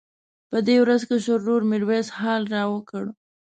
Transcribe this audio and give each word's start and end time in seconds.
په 0.49 0.57
دې 0.67 0.75
ورځ 0.83 1.01
کشر 1.09 1.37
ورور 1.41 1.61
میرویس 1.71 2.07
حال 2.19 2.43
راوکړ. 2.55 3.03